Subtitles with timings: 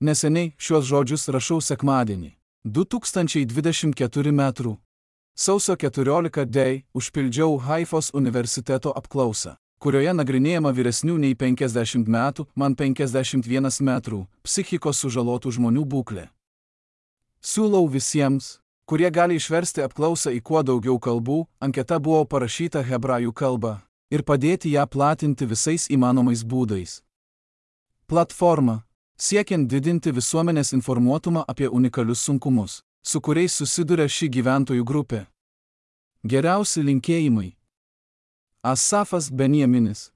[0.00, 2.30] Neseniai šiuos žodžius rašau sekmadienį.
[2.64, 4.44] 2024 m.
[5.36, 6.64] Sausio 14 D.
[6.96, 15.52] užpildžiau Haifos universiteto apklausą, kurioje nagrinėjama vyresnių nei 50 metų, man 51 metrų, psichikos sužalotų
[15.60, 16.26] žmonių būklė.
[17.44, 18.56] Siūlau visiems,
[18.88, 24.72] kurie gali išversti apklausą į kuo daugiau kalbų, anketa buvo parašyta hebrajų kalba ir padėti
[24.72, 27.02] ją platinti visais įmanomais būdais.
[28.08, 28.80] Platforma
[29.20, 35.26] siekiant didinti visuomenės informuotumą apie unikalius sunkumus, su kuriais susiduria ši gyventojų grupė.
[36.24, 37.50] Geriausi linkėjimai.
[38.64, 40.10] Asafas Benjaminis